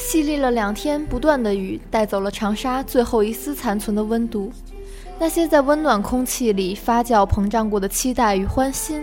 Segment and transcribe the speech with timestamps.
[0.00, 4.50] 淅沥了两天不断的雨，带走了长沙最后一丝残存的温度。
[5.18, 9.02] 那些在温暖空气里发酵膨胀过的期待与欢欣，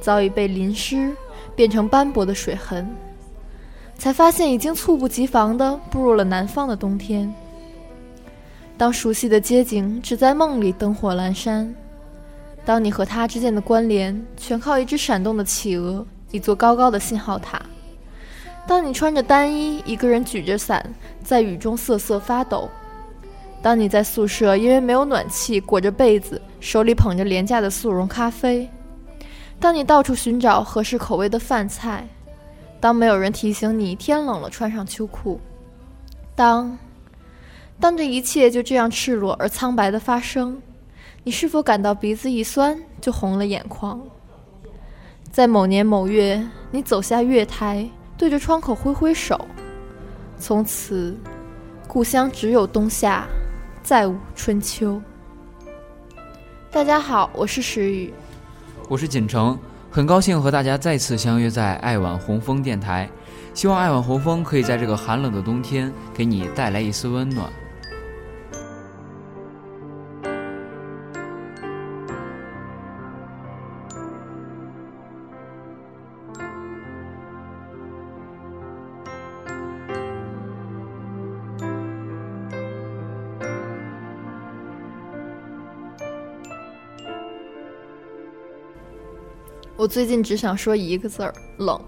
[0.00, 1.12] 早已被淋湿，
[1.56, 2.88] 变成斑驳的水痕。
[3.98, 7.34] 才发现，已经猝不及防地步入了南方的冬天。
[8.78, 11.74] 当熟悉的街景只在梦里灯火阑珊，
[12.64, 17.60] 当你和他之间的关联全靠一只闪动的企鹅，一座高高的信号塔。
[18.68, 20.84] 当你穿着单衣，一个人举着伞，
[21.24, 22.68] 在雨中瑟瑟发抖；
[23.62, 28.68] 当你在宿舍因为没有暖气裹着被子，手里捧着廉价的速溶咖啡；
[29.58, 32.02] 当你到处寻找合适口味的饭菜；
[32.78, 35.40] 当没有人提醒你天冷了穿上秋裤；
[36.36, 36.76] 当，
[37.80, 40.60] 当这一切就这样赤裸而苍白的发生，
[41.24, 43.98] 你是否感到鼻子一酸就红了眼眶？
[45.32, 47.88] 在某年某月，你走下月台。
[48.18, 49.46] 对着窗口挥挥手，
[50.40, 51.16] 从此，
[51.86, 53.24] 故乡只有冬夏，
[53.80, 55.00] 再无春秋。
[56.68, 58.12] 大家好，我是石宇，
[58.88, 59.56] 我是锦城，
[59.88, 63.08] 很高兴和大家再次相约在爱晚红枫电台，
[63.54, 67.48] 希望爱晚红枫可以在这个寒冷的冬天给你带来一丝温暖。
[89.78, 91.80] 我最近只想说一个字儿冷，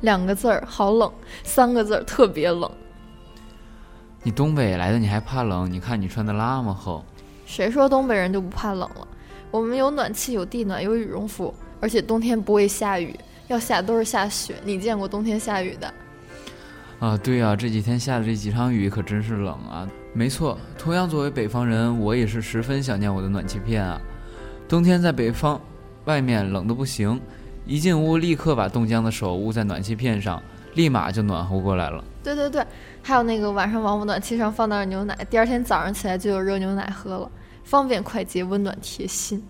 [0.00, 1.12] 两个字儿好冷，
[1.42, 2.70] 三个字儿特别冷。
[4.22, 5.70] 你东北来的，你还怕冷？
[5.70, 7.04] 你看你穿的那么厚。
[7.44, 9.06] 谁说东北人就不怕冷了？
[9.50, 13.14] 我们有暖气，有地暖，有羽绒服，而且冬天不会下雨，
[13.48, 14.54] 要下都是下雪。
[14.64, 15.94] 你见过冬天下雨的？
[16.98, 19.86] 啊，对啊，这几天下的这几场雨可真是冷啊。
[20.14, 24.00] 没错，同样作为北方人，我也是十分想念我的暖气片啊。
[24.66, 25.60] 冬天在北方。
[26.04, 27.20] 外面冷的不行，
[27.66, 30.42] 一进屋立刻把冻僵的手捂在暖气片上，
[30.74, 32.04] 立马就暖和过来了。
[32.22, 32.64] 对对对，
[33.02, 37.30] 还有那个晚上往我暖气上放点牛奶，第二天早上起来就有热牛奶喝了，
[37.62, 39.42] 方便快捷，温暖贴心。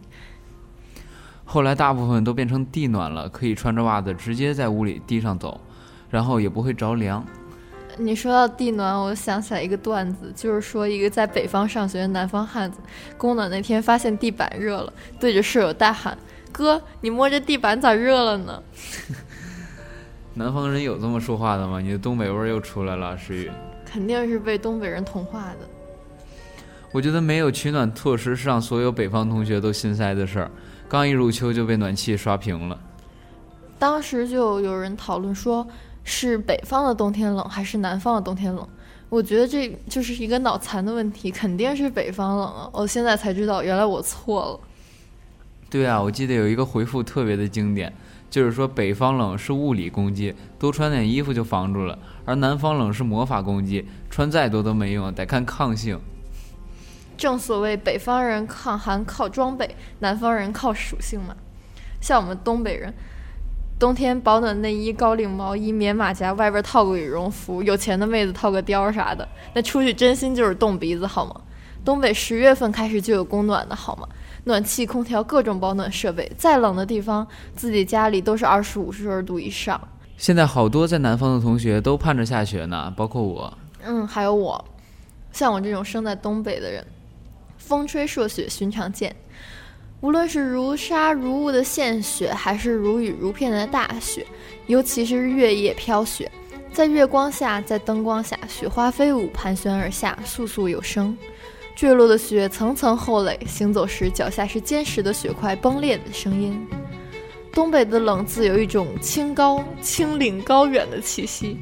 [1.44, 5.60] 后来大部分都变成地暖了，可以穿着袜子直接在屋里地上走，
[6.08, 7.24] 然后也不会着凉。
[7.96, 12.78] 你说到地暖，我想起来一个段子，就是说一个在北方上学的南方汉子，
[13.16, 16.16] 供暖那天发现地板热了，对着室友大喊。
[16.54, 18.62] 哥，你摸着地板咋热了呢？
[20.34, 21.80] 南方人有这么说话的吗？
[21.80, 23.50] 你的东北味儿又出来了，石宇。
[23.84, 25.68] 肯定是被东北人同化的。
[26.92, 30.50] 我觉得没有取暖措施是让所有北方同学都心塞的事儿。
[30.88, 32.78] 刚一入秋就被暖气刷屏了。
[33.76, 35.66] 当时就有人讨论说，
[36.04, 38.68] 是北方的冬天冷还是南方的冬天冷？
[39.08, 42.70] 我觉得这就是一个脑残的问题，肯定是北方冷啊！
[42.72, 44.60] 我现在才知道，原来我错了。
[45.74, 47.92] 对啊，我记得有一个回复特别的经典，
[48.30, 55.98] 就是说北方冷是物理攻击，多穿点衣服就防住了；而南方冷是魔法攻击，穿再多都没用，得看抗性。
[57.16, 61.34] 正所谓北方人抗寒靠装备，南方人靠属性嘛。
[62.00, 62.94] 像我们东北人，
[63.76, 71.40] 冬天保暖内衣、高领毛衣、棉马甲，外边套个羽绒服，有钱的妹子套个貂啥的，那出去真心就是冻鼻子，好吗？
[71.84, 74.08] 东北十月份开始就有供暖的好吗？
[74.44, 79.80] 暖气、空调、各种保暖设备，再冷的地方，自己家里都是二十五摄氏度以上。
[80.16, 83.52] 现在好多在南方的同学都盼着下雪呢，包括我。
[83.82, 84.62] 嗯，还有我，
[85.32, 86.84] 像我这种生在东北的人，
[87.58, 89.14] 风吹朔雪寻常见。
[90.00, 94.26] 无论是如沙如雾的现雪，还是如雨如片的大雪，
[94.66, 96.30] 尤其是月夜飘雪，
[96.72, 101.16] 在月光下，在灯光下，雪花飞舞，盘旋而下，簌簌有声。
[101.74, 106.66] 坠落的雪层层厚垒，行走时脚下是坚实的雪块崩裂的声音。
[107.52, 111.58] 东北的冷自有一种清高、清凛、高远的气息。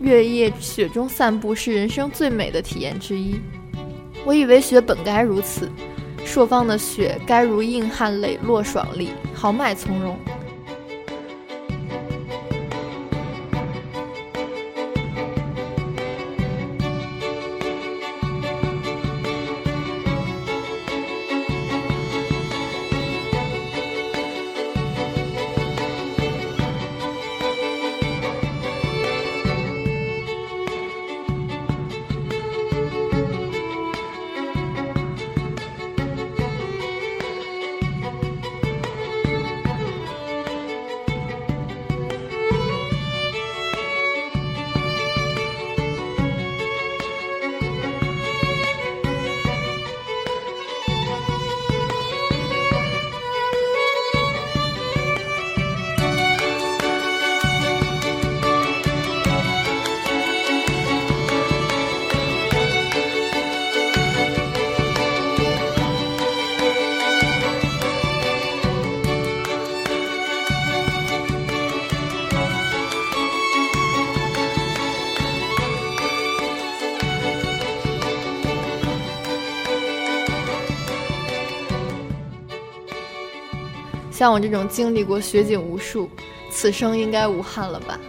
[0.00, 3.40] 月夜雪中散步是人生最美的体验之一。
[4.24, 5.70] 我以为雪本该如此，
[6.24, 10.18] 朔方的雪该如硬汉磊落爽利，豪迈从容。
[84.16, 86.08] 像我这种经历过雪景无数，
[86.50, 88.00] 此生应该无憾了吧？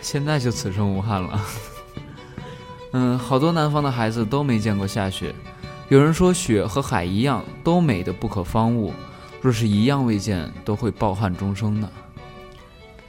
[0.00, 1.38] 现在就此生无憾了。
[2.94, 5.34] 嗯，好多南方的孩子都没见过下雪。
[5.90, 8.94] 有人说雪和海一样，都美得不可方物。
[9.42, 11.86] 若是一样未见，都会抱憾终生呢。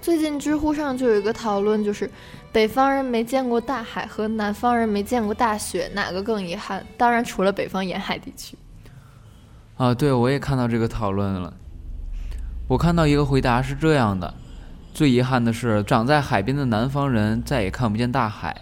[0.01, 2.11] 最近知乎上就有一个讨论，就是
[2.51, 6.85] 北方人没见过大海和南方人没见过大雪，哪个更遗憾？
[6.97, 8.57] 当然，除了北方沿海地区。
[9.77, 11.53] 啊，对，我也看到这个讨论了。
[12.69, 14.33] 我看到一个回答是这样的：
[14.93, 18.53] 最遗憾的是，长在海边的南方人再也看不见大海；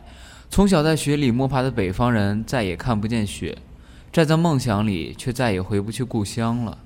[0.49, 3.55] 从小在雪里摸爬的北方人再也看不见雪；
[4.11, 6.77] 站在梦想里，却再也回不去故乡了。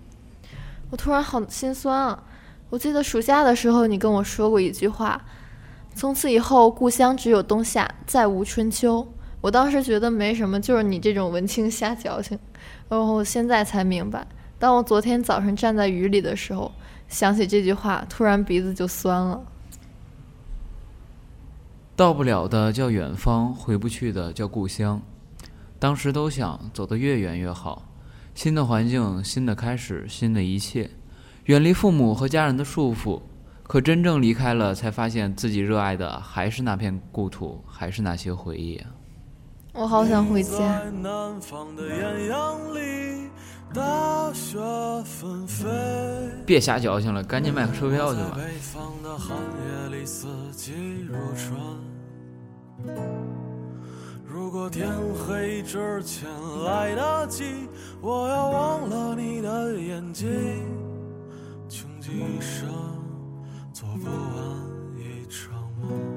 [0.90, 2.24] 我突然好心酸啊！
[2.70, 5.22] 我记得暑假的时候，你跟我说过一句话
[5.96, 9.08] ：“从此以后，故乡只有冬夏，再无春秋。”
[9.40, 12.38] 我当时觉得没什么，就是你这种文青瞎矫情。
[12.90, 14.26] 然后现在才明白，
[14.58, 16.72] 当我昨天早上站在雨里的时候，
[17.08, 19.42] 想起这句话，突然鼻子就酸了。
[21.96, 25.02] 到不了的叫远方，回不去的叫故乡。
[25.80, 27.86] 当时都想走得越远越好，
[28.34, 30.90] 新的环境，新的开始，新的一切，
[31.46, 33.22] 远离父母和家人的束缚。
[33.64, 38.82] 可真正离开了，才发现自己热爱的还是那片故土，还是那些回忆。
[39.78, 40.82] 我好想回家。
[46.46, 48.40] 别瞎矫情了，赶紧买个车票去吧。
[54.26, 56.28] 如果天黑之前
[56.66, 57.70] 来得及，
[58.02, 60.28] 我要忘了你的眼睛，
[61.70, 62.68] 穷极一生
[63.72, 64.16] 做不完
[64.98, 66.17] 一场梦。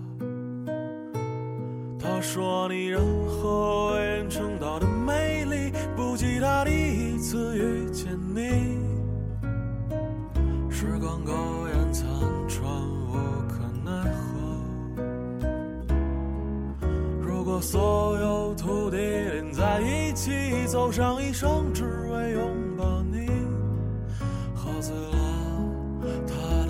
[2.21, 8.77] 说你任何为人称道的美丽，不及他第一次遇见你。
[10.69, 11.33] 时光苟
[11.67, 12.07] 延残
[12.47, 12.63] 喘，
[13.09, 13.13] 无
[13.49, 15.01] 可奈何。
[17.21, 20.31] 如果所有土地连在一起，
[20.67, 23.27] 走上一生，只为拥抱你，
[24.53, 25.17] 喝醉了。
[26.27, 26.60] 他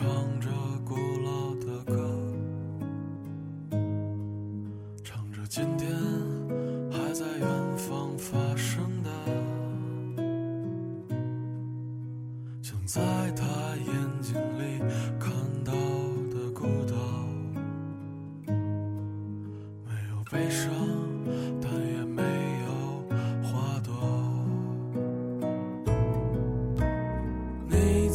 [0.00, 0.47] 在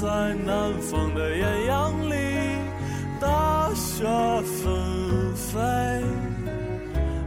[0.00, 0.06] 在
[0.46, 2.14] 南方的艳阳里，
[3.20, 4.04] 大雪
[4.44, 5.60] 纷飞；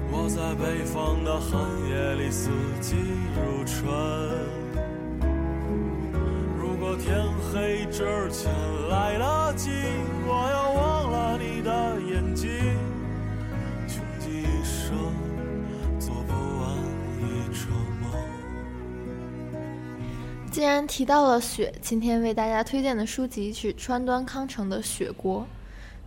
[0.10, 1.60] 我在北方的寒
[1.90, 2.50] 夜里，四
[2.80, 2.96] 季
[3.36, 3.92] 如春。
[6.58, 8.50] 如果天黑之前
[8.90, 9.70] 来得及，
[20.62, 25.39] 既然提到了雪，今天为大家推荐的书籍是川端康成的《雪国》。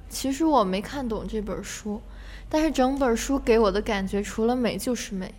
[0.09, 2.01] 其实我没看懂这本书，
[2.49, 5.35] 但是整本书给我的感觉除了美就是美。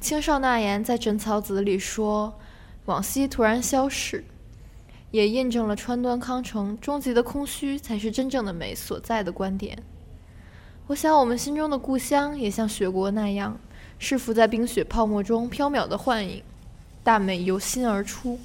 [0.00, 2.32] 青少纳言在《枕草子》里说
[2.86, 4.24] ：“往昔突然消逝”，
[5.10, 9.76] 也印证了川端康成“终极的空虚才是真正的美”所在的观点。
[10.86, 13.58] 我想，我们心中的故乡也像雪国那样，
[13.98, 16.40] 是浮在冰雪泡沫中缥缈的幻影，
[17.02, 18.38] 大美由心而出。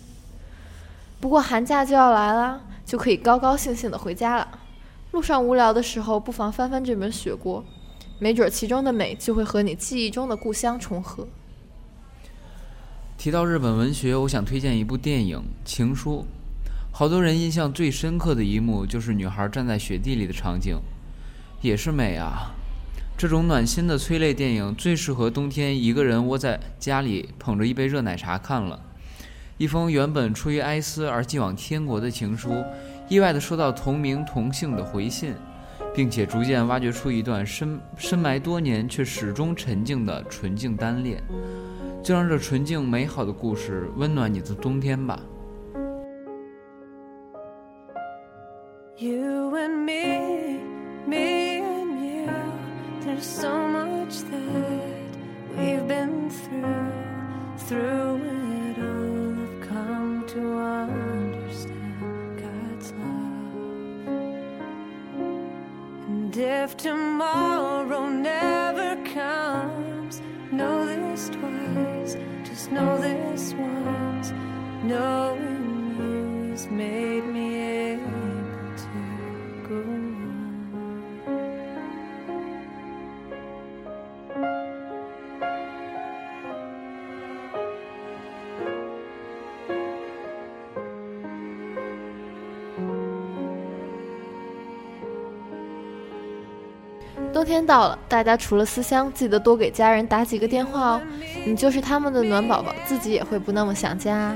[1.20, 4.48] 不过寒假就要来了，就可以高高兴兴的回家了。
[5.12, 7.62] 路上无聊的时候，不妨翻翻这本《雪国》，
[8.20, 11.28] 没准其中的美就会和你记忆中的故乡重合。
[13.18, 16.26] 提到日本文学，我想推荐一部电影《情书》。
[16.92, 20.78] 好多人印象最深刻的一幕就是女孩站在雪地里的场景，
[21.62, 22.54] 也是美啊！
[23.18, 28.80] 这种暖心的催泪电影最适合冬天一个人窝在家里捧着一杯热奶茶看了。
[29.58, 32.64] 一封原本出于哀思而寄往天国的情书。
[33.08, 35.34] 意外的收到同名同姓的回信，
[35.94, 41.22] 并且逐渐挖掘出一段深深埋多年却始终沉静的纯净单恋，
[42.04, 45.20] 就让这纯净美好的故事温暖你的冬天吧。
[48.98, 50.25] You and me.
[53.16, 54.92] There's so much that
[55.56, 56.92] we've been through,
[57.60, 59.40] through it all.
[59.40, 62.04] I've come to understand
[62.44, 63.46] God's love.
[66.10, 74.34] And if tomorrow never comes, know this twice, just know this once.
[74.84, 75.25] Know
[97.34, 101.02] 冬天到了，大家除了思乡，记得多给家人打几个电话哦。
[101.46, 104.36] 你就是他们的暖宝宝，自己也会不那么想家。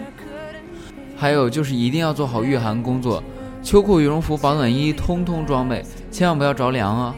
[1.18, 3.24] 还有就是一定要做好御寒工作，
[3.62, 7.16] 秋裤、羽绒服、保暖衣，通通装备，千万不要着凉啊！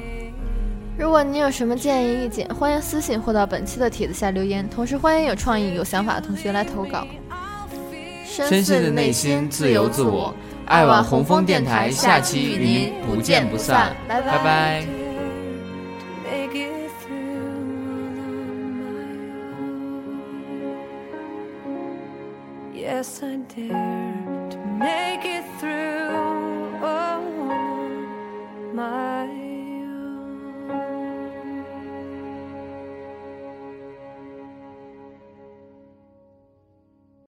[0.97, 4.67] 如果你有什么建议意见，欢迎私信或到本期的帖子下留言。
[4.69, 7.07] 同时欢迎有创意、有想法的同学来投稿。
[8.25, 10.33] 深邃的内心，自由自我，
[10.65, 15.00] 爱晚红枫电台，下期与您不见不散，拜拜。
[16.31, 17.41] make it through
[18.39, 19.03] on my
[21.65, 22.73] own.
[22.73, 27.23] Yes, I dare to make it through on
[28.73, 29.20] my own.